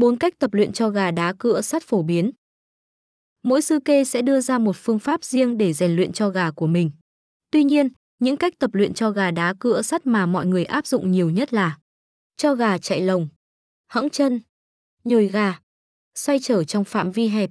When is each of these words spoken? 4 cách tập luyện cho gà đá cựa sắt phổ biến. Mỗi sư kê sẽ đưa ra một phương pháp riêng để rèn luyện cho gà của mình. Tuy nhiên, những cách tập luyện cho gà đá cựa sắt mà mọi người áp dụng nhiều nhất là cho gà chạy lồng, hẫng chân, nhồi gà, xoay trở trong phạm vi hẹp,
4 0.00 0.18
cách 0.18 0.38
tập 0.38 0.54
luyện 0.54 0.72
cho 0.72 0.88
gà 0.88 1.10
đá 1.10 1.32
cựa 1.38 1.60
sắt 1.60 1.82
phổ 1.82 2.02
biến. 2.02 2.30
Mỗi 3.42 3.62
sư 3.62 3.78
kê 3.84 4.04
sẽ 4.04 4.22
đưa 4.22 4.40
ra 4.40 4.58
một 4.58 4.76
phương 4.76 4.98
pháp 4.98 5.24
riêng 5.24 5.58
để 5.58 5.72
rèn 5.72 5.96
luyện 5.96 6.12
cho 6.12 6.28
gà 6.28 6.50
của 6.50 6.66
mình. 6.66 6.90
Tuy 7.50 7.64
nhiên, 7.64 7.88
những 8.18 8.36
cách 8.36 8.52
tập 8.58 8.70
luyện 8.74 8.94
cho 8.94 9.10
gà 9.10 9.30
đá 9.30 9.54
cựa 9.60 9.82
sắt 9.82 10.06
mà 10.06 10.26
mọi 10.26 10.46
người 10.46 10.64
áp 10.64 10.86
dụng 10.86 11.10
nhiều 11.10 11.30
nhất 11.30 11.52
là 11.52 11.78
cho 12.36 12.54
gà 12.54 12.78
chạy 12.78 13.00
lồng, 13.00 13.28
hẫng 13.92 14.10
chân, 14.10 14.40
nhồi 15.04 15.26
gà, 15.26 15.58
xoay 16.14 16.38
trở 16.38 16.64
trong 16.64 16.84
phạm 16.84 17.12
vi 17.12 17.28
hẹp, 17.28 17.50